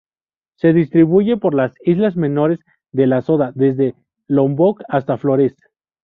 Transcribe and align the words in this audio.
Se 0.55 0.73
distribuye 0.73 1.37
por 1.37 1.53
las 1.53 1.75
islas 1.85 2.15
menores 2.15 2.59
de 2.91 3.05
la 3.05 3.21
Sonda: 3.21 3.51
desde 3.53 3.93
Lombok 4.25 4.81
hasta 4.89 5.19
Flores. 5.19 5.53